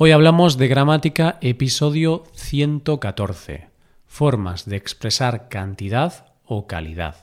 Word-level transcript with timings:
Hoy 0.00 0.12
hablamos 0.12 0.58
de 0.58 0.68
gramática, 0.68 1.38
episodio 1.40 2.22
114. 2.34 3.66
Formas 4.06 4.64
de 4.64 4.76
expresar 4.76 5.48
cantidad 5.48 6.26
o 6.44 6.68
calidad. 6.68 7.16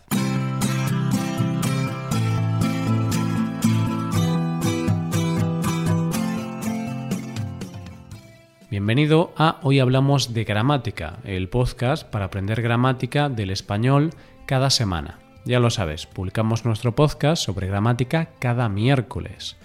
Bienvenido 8.70 9.32
a 9.38 9.62
Hoy 9.64 9.80
Hablamos 9.80 10.34
de 10.34 10.44
Gramática, 10.44 11.20
el 11.24 11.48
podcast 11.48 12.06
para 12.06 12.26
aprender 12.26 12.62
gramática 12.62 13.30
del 13.30 13.52
español 13.52 14.10
cada 14.46 14.70
semana. 14.70 15.20
Ya 15.46 15.62
lo 15.62 15.70
sabes, 15.70 16.08
publicamos 16.08 16.66
nuestro 16.66 16.94
podcast 16.94 17.42
sobre 17.42 17.68
gramática 17.68 18.32
cada 18.40 18.68
miércoles. 18.68 19.56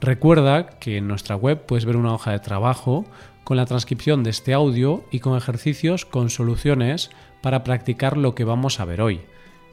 Recuerda 0.00 0.70
que 0.78 0.96
en 0.96 1.08
nuestra 1.08 1.36
web 1.36 1.66
puedes 1.66 1.84
ver 1.84 1.96
una 1.96 2.14
hoja 2.14 2.32
de 2.32 2.38
trabajo 2.38 3.04
con 3.44 3.56
la 3.56 3.66
transcripción 3.66 4.22
de 4.22 4.30
este 4.30 4.54
audio 4.54 5.04
y 5.10 5.20
con 5.20 5.36
ejercicios 5.36 6.06
con 6.06 6.30
soluciones 6.30 7.10
para 7.42 7.64
practicar 7.64 8.16
lo 8.16 8.34
que 8.34 8.44
vamos 8.44 8.80
a 8.80 8.84
ver 8.84 9.02
hoy. 9.02 9.20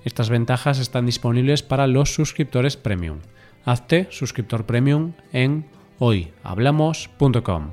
Estas 0.04 0.30
ventajas 0.30 0.80
están 0.80 1.06
disponibles 1.06 1.64
para 1.64 1.88
los 1.88 2.14
suscriptores 2.14 2.78
premium. 2.78 3.20
Hazte 3.66 4.08
suscriptor 4.12 4.66
premium 4.66 5.14
en 5.32 5.66
hoyhablamos.com. 6.00 7.72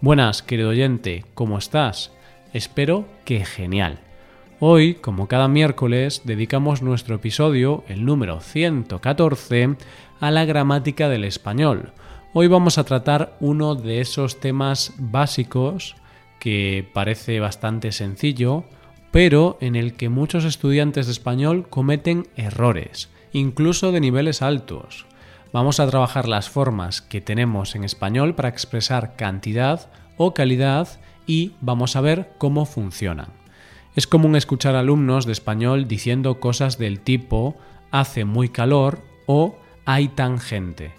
Buenas, 0.00 0.42
querido 0.42 0.70
oyente, 0.70 1.24
¿cómo 1.34 1.58
estás? 1.58 2.12
Espero 2.52 3.06
que 3.24 3.44
genial. 3.44 4.09
Hoy, 4.62 4.96
como 4.96 5.26
cada 5.26 5.48
miércoles, 5.48 6.20
dedicamos 6.24 6.82
nuestro 6.82 7.14
episodio, 7.14 7.82
el 7.88 8.04
número 8.04 8.42
114, 8.42 9.76
a 10.20 10.30
la 10.30 10.44
gramática 10.44 11.08
del 11.08 11.24
español. 11.24 11.94
Hoy 12.34 12.46
vamos 12.46 12.76
a 12.76 12.84
tratar 12.84 13.38
uno 13.40 13.74
de 13.74 14.02
esos 14.02 14.38
temas 14.38 14.92
básicos 14.98 15.96
que 16.38 16.86
parece 16.92 17.40
bastante 17.40 17.90
sencillo, 17.90 18.64
pero 19.10 19.56
en 19.62 19.76
el 19.76 19.94
que 19.94 20.10
muchos 20.10 20.44
estudiantes 20.44 21.06
de 21.06 21.12
español 21.12 21.66
cometen 21.70 22.28
errores, 22.36 23.08
incluso 23.32 23.92
de 23.92 24.00
niveles 24.00 24.42
altos. 24.42 25.06
Vamos 25.54 25.80
a 25.80 25.88
trabajar 25.88 26.28
las 26.28 26.50
formas 26.50 27.00
que 27.00 27.22
tenemos 27.22 27.74
en 27.76 27.84
español 27.84 28.34
para 28.34 28.50
expresar 28.50 29.16
cantidad 29.16 29.90
o 30.18 30.34
calidad 30.34 31.00
y 31.26 31.52
vamos 31.62 31.96
a 31.96 32.02
ver 32.02 32.32
cómo 32.36 32.66
funcionan. 32.66 33.39
Es 33.96 34.06
común 34.06 34.36
escuchar 34.36 34.76
alumnos 34.76 35.26
de 35.26 35.32
español 35.32 35.88
diciendo 35.88 36.38
cosas 36.38 36.78
del 36.78 37.00
tipo 37.00 37.56
hace 37.90 38.24
muy 38.24 38.48
calor 38.48 39.00
o 39.26 39.56
hay 39.84 40.08
tan 40.08 40.38
gente. 40.38 40.92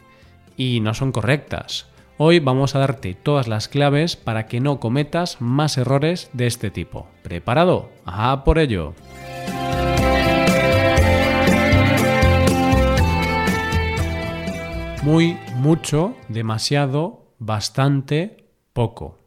Y 0.57 0.81
no 0.81 0.93
son 0.93 1.13
correctas. 1.13 1.87
Hoy 2.17 2.39
vamos 2.39 2.75
a 2.75 2.79
darte 2.79 3.13
todas 3.13 3.47
las 3.47 3.69
claves 3.69 4.17
para 4.17 4.45
que 4.45 4.59
no 4.59 4.81
cometas 4.81 5.39
más 5.39 5.77
errores 5.77 6.29
de 6.33 6.47
este 6.47 6.69
tipo. 6.69 7.07
¿Preparado? 7.23 7.89
¡A 8.05 8.43
por 8.43 8.59
ello! 8.59 8.93
Muy, 15.01 15.37
mucho, 15.55 16.13
demasiado, 16.27 17.33
bastante, 17.39 18.49
poco 18.73 19.20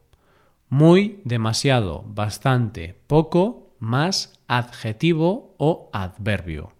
muy, 0.69 1.21
demasiado, 1.23 2.03
bastante, 2.07 2.99
poco, 3.07 3.75
más 3.79 4.39
adjetivo 4.47 5.55
o 5.57 5.89
adverbio. 5.93 6.73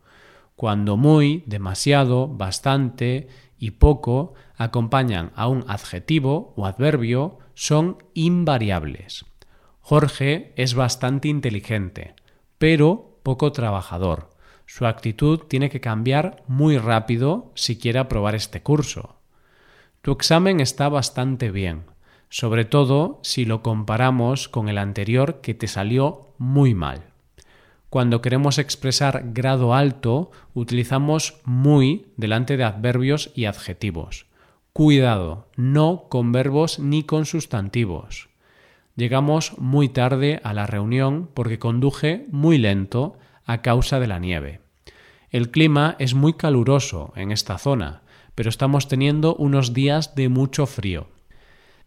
Cuando 0.55 0.97
muy, 0.97 1.43
demasiado, 1.45 2.27
bastante 2.27 3.27
y 3.57 3.71
poco 3.71 4.33
acompañan 4.57 5.31
a 5.35 5.47
un 5.47 5.65
adjetivo 5.67 6.53
o 6.55 6.65
adverbio, 6.65 7.39
son 7.53 7.97
invariables. 8.13 9.25
Jorge 9.81 10.53
es 10.55 10.73
bastante 10.73 11.27
inteligente, 11.27 12.15
pero 12.57 13.19
poco 13.23 13.51
trabajador. 13.51 14.31
Su 14.65 14.85
actitud 14.85 15.39
tiene 15.41 15.69
que 15.69 15.79
cambiar 15.79 16.43
muy 16.47 16.77
rápido 16.77 17.51
si 17.55 17.77
quiere 17.77 17.99
aprobar 17.99 18.33
este 18.33 18.61
curso. 18.63 19.17
Tu 20.01 20.11
examen 20.11 20.59
está 20.59 20.89
bastante 20.89 21.51
bien, 21.51 21.83
sobre 22.29 22.65
todo 22.65 23.19
si 23.23 23.45
lo 23.45 23.61
comparamos 23.61 24.49
con 24.49 24.69
el 24.69 24.77
anterior 24.77 25.41
que 25.41 25.53
te 25.53 25.67
salió 25.67 26.33
muy 26.37 26.73
mal. 26.73 27.03
Cuando 27.89 28.21
queremos 28.21 28.57
expresar 28.57 29.23
grado 29.33 29.73
alto, 29.73 30.31
utilizamos 30.53 31.39
muy 31.45 32.07
delante 32.17 32.57
de 32.57 32.65
adverbios 32.65 33.31
y 33.35 33.45
adjetivos. 33.45 34.25
Cuidado, 34.73 35.47
no 35.55 36.07
con 36.09 36.33
verbos 36.33 36.79
ni 36.79 37.03
con 37.03 37.25
sustantivos. 37.25 38.27
Llegamos 38.97 39.57
muy 39.57 39.87
tarde 39.87 40.41
a 40.43 40.53
la 40.53 40.67
reunión 40.67 41.29
porque 41.33 41.59
conduje 41.59 42.25
muy 42.31 42.57
lento 42.57 43.17
a 43.45 43.61
causa 43.61 43.99
de 43.99 44.07
la 44.07 44.19
nieve. 44.19 44.59
El 45.29 45.51
clima 45.51 45.95
es 45.99 46.13
muy 46.13 46.33
caluroso 46.33 47.13
en 47.15 47.31
esta 47.31 47.57
zona, 47.57 48.01
pero 48.35 48.49
estamos 48.49 48.87
teniendo 48.87 49.35
unos 49.35 49.73
días 49.73 50.15
de 50.15 50.27
mucho 50.27 50.65
frío. 50.65 51.07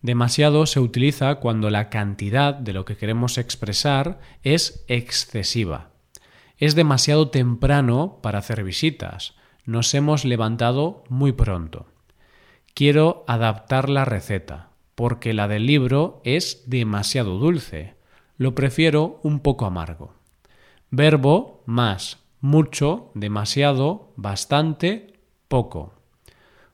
Demasiado 0.01 0.67
se 0.67 0.79
utiliza 0.79 1.37
cuando 1.37 1.71
la 1.71 1.91
cantidad 1.91 2.55
de 2.55 2.73
lo 2.73 2.85
que 2.85 2.97
queremos 2.97 3.37
expresar 3.37 4.21
es 4.43 4.85
excesiva. 4.87 5.91
Es 6.57 6.75
demasiado 6.75 7.31
temprano 7.31 8.19
para 8.23 8.39
hacer 8.39 8.63
visitas. 8.63 9.35
Nos 9.65 9.93
hemos 9.95 10.25
levantado 10.25 11.05
muy 11.09 11.33
pronto. 11.33 11.87
Quiero 12.75 13.25
adaptar 13.27 13.89
la 13.89 14.05
receta, 14.05 14.71
porque 14.95 15.35
la 15.35 15.49
del 15.49 15.67
libro 15.67 16.21
es 16.25 16.63
demasiado 16.67 17.39
dulce. 17.39 17.95
Lo 18.37 18.55
prefiero 18.55 19.19
un 19.25 19.41
poco 19.41 19.67
amargo. 19.67 20.15
Verbo 20.91 21.63
más, 21.67 22.19
mucho, 22.41 23.11
demasiado, 23.15 24.13
bastante, 24.17 25.19
poco. 25.49 25.98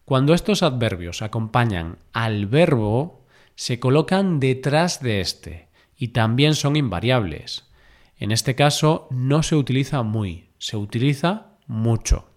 Cuando 0.04 0.34
estos 0.34 0.62
adverbios 0.62 1.22
acompañan 1.22 1.96
al 2.12 2.44
verbo, 2.44 3.24
se 3.54 3.80
colocan 3.80 4.38
detrás 4.38 5.00
de 5.00 5.22
éste 5.22 5.68
y 5.96 6.08
también 6.08 6.54
son 6.54 6.76
invariables. 6.76 7.70
En 8.18 8.30
este 8.30 8.54
caso 8.54 9.08
no 9.10 9.42
se 9.42 9.56
utiliza 9.56 10.02
muy, 10.02 10.50
se 10.58 10.76
utiliza 10.76 11.56
mucho. 11.66 12.28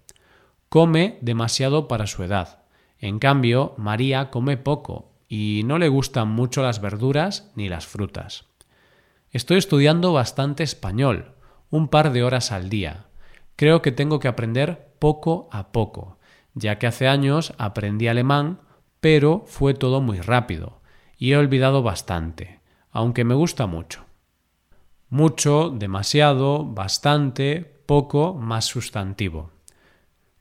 Come 0.69 1.17
demasiado 1.19 1.89
para 1.89 2.07
su 2.07 2.23
edad. 2.23 2.63
En 2.99 3.19
cambio, 3.19 3.73
María 3.77 4.29
come 4.29 4.55
poco 4.55 5.11
y 5.27 5.63
no 5.65 5.77
le 5.77 5.89
gustan 5.89 6.29
mucho 6.29 6.63
las 6.63 6.79
verduras 6.79 7.51
ni 7.55 7.67
las 7.67 7.85
frutas. 7.85 8.45
Estoy 9.31 9.57
estudiando 9.57 10.13
bastante 10.13 10.63
español, 10.63 11.33
un 11.69 11.89
par 11.89 12.13
de 12.13 12.23
horas 12.23 12.53
al 12.53 12.69
día. 12.69 13.07
Creo 13.57 13.81
que 13.81 13.91
tengo 13.91 14.21
que 14.21 14.29
aprender 14.29 14.93
poco 14.99 15.49
a 15.51 15.73
poco 15.73 16.16
ya 16.57 16.79
que 16.79 16.87
hace 16.87 17.07
años 17.07 17.53
aprendí 17.57 18.07
alemán, 18.07 18.59
pero 18.99 19.43
fue 19.45 19.73
todo 19.73 20.01
muy 20.01 20.19
rápido 20.19 20.81
y 21.17 21.31
he 21.31 21.37
olvidado 21.37 21.83
bastante, 21.83 22.59
aunque 22.91 23.23
me 23.23 23.35
gusta 23.35 23.67
mucho. 23.67 24.05
Mucho, 25.09 25.69
demasiado, 25.69 26.65
bastante, 26.65 27.61
poco, 27.85 28.33
más 28.33 28.65
sustantivo. 28.65 29.51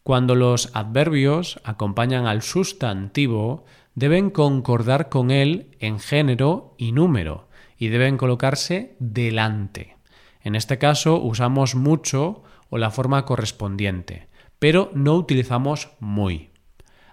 Cuando 0.03 0.34
los 0.34 0.75
adverbios 0.75 1.60
acompañan 1.65 2.26
al 2.26 2.43
sustantivo, 2.43 3.65
deben 3.94 4.31
concordar 4.31 5.09
con 5.09 5.31
él 5.31 5.76
en 5.81 6.00
género 6.00 6.75
y 6.78 6.93
número 6.93 7.49
y 7.78 7.88
deben 7.88 8.16
colocarse 8.16 8.97
delante. 8.99 9.97
En 10.41 10.55
este 10.55 10.78
caso 10.78 11.21
usamos 11.21 11.75
mucho 11.75 12.43
o 12.71 12.78
la 12.78 12.91
forma 12.91 13.25
correspondiente, 13.25 14.28
pero 14.59 14.91
no 14.94 15.15
utilizamos 15.15 15.91
muy. 16.00 16.50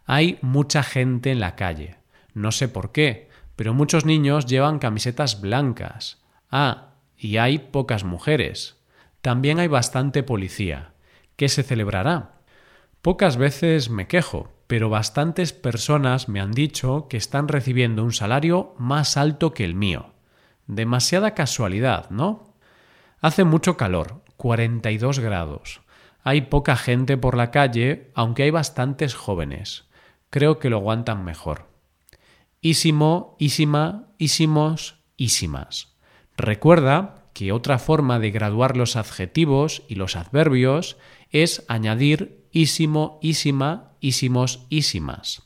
Hay 0.06 0.38
mucha 0.42 0.84
gente 0.84 1.32
en 1.32 1.40
la 1.40 1.56
calle. 1.56 1.98
No 2.34 2.52
sé 2.52 2.68
por 2.68 2.92
qué, 2.92 3.30
pero 3.56 3.74
muchos 3.74 4.06
niños 4.06 4.46
llevan 4.46 4.80
camisetas 4.80 5.42
blancas. 5.42 6.22
Ah, 6.50 6.96
y 7.18 7.38
hay 7.38 7.60
pocas 7.60 8.04
mujeres. 8.04 8.78
También 9.22 9.60
hay 9.60 9.68
bastante 9.68 10.24
policía. 10.24 10.94
¿Qué 11.36 11.50
se 11.50 11.64
celebrará? 11.64 12.42
Pocas 13.02 13.38
veces 13.38 13.90
me 13.90 14.08
quejo, 14.08 14.52
pero 14.68 14.90
bastantes 14.90 15.54
personas 15.54 16.30
me 16.30 16.40
han 16.40 16.52
dicho 16.52 17.08
que 17.10 17.18
están 17.18 17.48
recibiendo 17.48 18.04
un 18.04 18.14
salario 18.14 18.74
más 18.78 19.18
alto 19.18 19.54
que 19.54 19.66
el 19.66 19.76
mío. 19.76 20.14
Demasiada 20.68 21.34
casualidad, 21.34 22.10
¿no? 22.10 22.56
Hace 23.20 23.44
mucho 23.44 23.78
calor, 23.78 24.22
42 24.38 25.20
grados. 25.20 25.82
Hay 26.24 26.42
poca 26.42 26.78
gente 26.78 27.18
por 27.18 27.36
la 27.36 27.52
calle, 27.52 28.12
aunque 28.16 28.44
hay 28.44 28.52
bastantes 28.52 29.14
jóvenes. 29.14 29.86
Creo 30.30 30.58
que 30.58 30.70
lo 30.70 30.78
aguantan 30.78 31.26
mejor. 31.26 31.68
Ísimo, 32.62 33.36
ísima, 33.40 34.08
ísimos, 34.18 35.00
ísimas. 35.18 35.94
Recuerda 36.38 37.26
que 37.34 37.52
otra 37.52 37.78
forma 37.78 38.20
de 38.20 38.32
graduar 38.32 38.78
los 38.78 38.96
adjetivos 38.96 39.84
y 39.88 39.96
los 39.96 40.16
adverbios 40.16 40.98
es 41.32 41.66
añadir 41.68 42.46
ísimo, 42.52 43.20
ísima, 43.22 43.92
ísimos, 44.00 44.66
ísimas, 44.70 45.44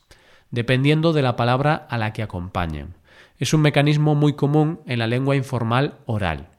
dependiendo 0.50 1.12
de 1.12 1.22
la 1.22 1.34
palabra 1.34 1.74
a 1.90 1.98
la 1.98 2.12
que 2.12 2.22
acompañen. 2.22 2.94
Es 3.38 3.52
un 3.52 3.62
mecanismo 3.62 4.14
muy 4.14 4.34
común 4.34 4.80
en 4.86 4.98
la 5.00 5.06
lengua 5.06 5.34
informal 5.34 5.98
oral. 6.06 6.50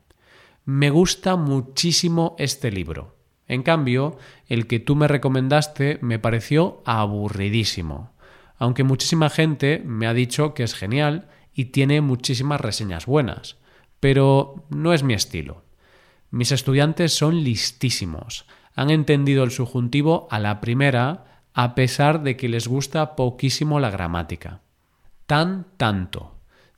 Me 0.65 0.89
gusta 0.89 1.35
muchísimo 1.35 2.35
este 2.37 2.71
libro. 2.71 3.18
En 3.49 3.63
cambio, 3.63 4.17
el 4.47 4.67
que 4.67 4.79
tú 4.79 4.95
me 4.95 5.07
recomendaste 5.09 5.97
me 6.01 6.19
pareció 6.19 6.81
aburridísimo, 6.85 8.13
aunque 8.57 8.83
muchísima 8.83 9.29
gente 9.29 9.81
me 9.83 10.07
ha 10.07 10.13
dicho 10.13 10.53
que 10.53 10.63
es 10.63 10.75
genial 10.75 11.27
y 11.51 11.65
tiene 11.65 11.99
muchísimas 11.99 12.61
reseñas 12.61 13.07
buenas, 13.07 13.57
pero 13.99 14.63
no 14.69 14.93
es 14.93 15.01
mi 15.03 15.15
estilo. 15.15 15.63
Mis 16.29 16.51
estudiantes 16.51 17.13
son 17.13 17.43
listísimos, 17.43 18.45
han 18.75 18.91
entendido 18.91 19.43
el 19.43 19.51
subjuntivo 19.51 20.27
a 20.29 20.37
la 20.39 20.61
primera 20.61 21.41
a 21.55 21.73
pesar 21.73 22.21
de 22.21 22.37
que 22.37 22.49
les 22.49 22.67
gusta 22.67 23.15
poquísimo 23.15 23.79
la 23.79 23.89
gramática. 23.89 24.61
Tan, 25.25 25.65
tanto. 25.75 26.35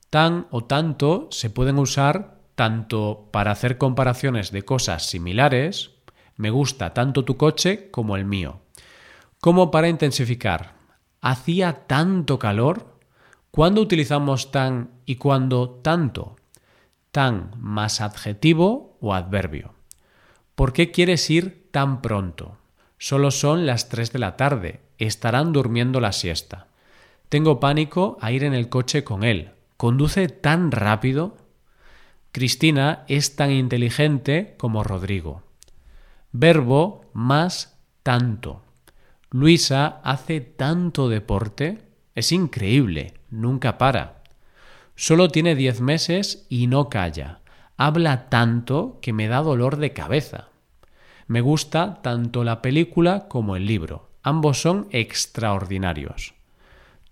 Tan 0.08 0.46
o 0.50 0.64
tanto 0.64 1.28
se 1.30 1.50
pueden 1.50 1.78
usar 1.78 2.40
tanto 2.54 3.28
para 3.30 3.50
hacer 3.50 3.76
comparaciones 3.78 4.52
de 4.52 4.64
cosas 4.64 5.06
similares, 5.06 5.91
me 6.42 6.50
gusta 6.50 6.92
tanto 6.92 7.24
tu 7.24 7.36
coche 7.36 7.88
como 7.92 8.16
el 8.16 8.24
mío, 8.24 8.62
como 9.40 9.70
para 9.70 9.88
intensificar. 9.88 10.74
Hacía 11.20 11.86
tanto 11.86 12.40
calor. 12.40 12.98
¿Cuándo 13.52 13.80
utilizamos 13.80 14.50
tan 14.50 14.90
y 15.06 15.16
cuándo 15.16 15.70
tanto? 15.84 16.34
Tan 17.12 17.52
más 17.58 18.00
adjetivo 18.00 18.98
o 19.00 19.14
adverbio. 19.14 19.74
¿Por 20.56 20.72
qué 20.72 20.90
quieres 20.90 21.30
ir 21.30 21.68
tan 21.70 22.02
pronto? 22.02 22.56
Solo 22.98 23.30
son 23.30 23.64
las 23.64 23.88
tres 23.88 24.12
de 24.12 24.18
la 24.18 24.36
tarde. 24.36 24.80
Estarán 24.98 25.52
durmiendo 25.52 26.00
la 26.00 26.10
siesta. 26.10 26.66
Tengo 27.28 27.60
pánico 27.60 28.18
a 28.20 28.32
ir 28.32 28.42
en 28.42 28.52
el 28.52 28.68
coche 28.68 29.04
con 29.04 29.22
él. 29.22 29.52
¿Conduce 29.76 30.26
tan 30.26 30.72
rápido? 30.72 31.36
Cristina 32.32 33.04
es 33.06 33.36
tan 33.36 33.52
inteligente 33.52 34.56
como 34.58 34.82
Rodrigo. 34.82 35.44
Verbo 36.34 37.04
más 37.12 37.78
tanto. 38.02 38.62
Luisa 39.30 40.00
hace 40.02 40.40
tanto 40.40 41.10
deporte. 41.10 41.82
Es 42.14 42.32
increíble. 42.32 43.14
Nunca 43.28 43.76
para. 43.76 44.22
Solo 44.96 45.28
tiene 45.28 45.54
diez 45.54 45.82
meses 45.82 46.46
y 46.48 46.68
no 46.68 46.88
calla. 46.88 47.40
Habla 47.76 48.30
tanto 48.30 48.98
que 49.02 49.12
me 49.12 49.28
da 49.28 49.42
dolor 49.42 49.76
de 49.76 49.92
cabeza. 49.92 50.48
Me 51.26 51.42
gusta 51.42 52.00
tanto 52.02 52.44
la 52.44 52.62
película 52.62 53.28
como 53.28 53.54
el 53.54 53.66
libro. 53.66 54.08
Ambos 54.22 54.58
son 54.58 54.88
extraordinarios. 54.90 56.32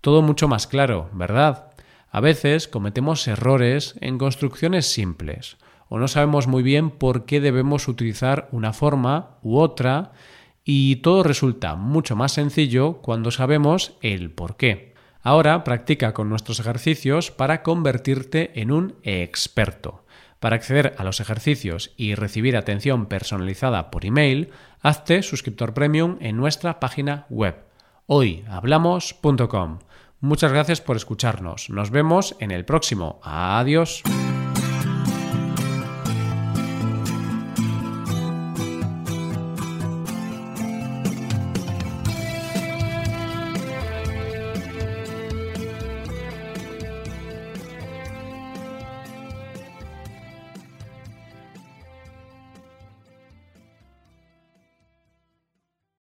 Todo 0.01 0.23
mucho 0.23 0.47
más 0.47 0.65
claro, 0.65 1.11
¿verdad? 1.13 1.73
A 2.09 2.21
veces 2.21 2.67
cometemos 2.67 3.27
errores 3.27 3.95
en 4.01 4.17
construcciones 4.17 4.87
simples 4.91 5.57
o 5.93 5.99
no 5.99 6.07
sabemos 6.07 6.47
muy 6.47 6.63
bien 6.63 6.89
por 6.89 7.25
qué 7.25 7.41
debemos 7.41 7.89
utilizar 7.89 8.47
una 8.53 8.71
forma 8.71 9.37
u 9.43 9.57
otra 9.57 10.13
y 10.63 10.95
todo 10.97 11.21
resulta 11.21 11.75
mucho 11.75 12.15
más 12.15 12.31
sencillo 12.31 13.01
cuando 13.01 13.29
sabemos 13.29 13.97
el 14.01 14.31
por 14.31 14.55
qué. 14.55 14.93
Ahora 15.21 15.65
practica 15.65 16.13
con 16.13 16.29
nuestros 16.29 16.61
ejercicios 16.61 17.29
para 17.29 17.61
convertirte 17.61 18.61
en 18.61 18.71
un 18.71 18.95
experto. 19.03 20.05
Para 20.39 20.55
acceder 20.55 20.95
a 20.97 21.03
los 21.03 21.19
ejercicios 21.19 21.91
y 21.97 22.15
recibir 22.15 22.55
atención 22.55 23.07
personalizada 23.07 23.91
por 23.91 24.05
email, 24.05 24.49
hazte 24.81 25.21
suscriptor 25.23 25.73
premium 25.73 26.15
en 26.21 26.37
nuestra 26.37 26.79
página 26.79 27.25
web 27.29 27.65
hoyhablamos.com. 28.05 29.79
Muchas 30.21 30.53
gracias 30.53 30.79
por 30.79 30.95
escucharnos. 30.95 31.69
Nos 31.69 31.91
vemos 31.91 32.37
en 32.39 32.51
el 32.51 32.63
próximo. 32.63 33.19
Adiós. 33.23 34.03